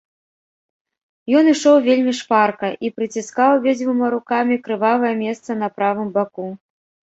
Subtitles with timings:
[1.39, 6.51] Ён ішоў вельмі шпарка і прыціскаў абедзвюма рукамі крывавае месца на правым баку.